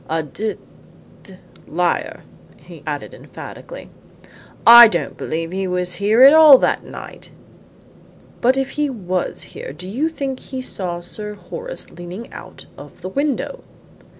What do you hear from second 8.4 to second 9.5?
"But if he was